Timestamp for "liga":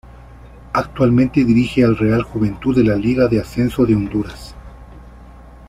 2.95-3.27